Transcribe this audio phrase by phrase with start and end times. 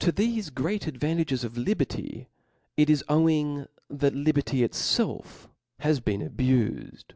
[0.00, 2.26] 'TpO thefe great advantages of liberty
[2.76, 5.46] it is ov ^ ing that liberty itfelf
[5.78, 7.12] has been abufed.